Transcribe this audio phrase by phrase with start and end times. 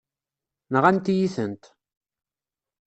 [0.73, 1.63] Nɣant-iyi-tent.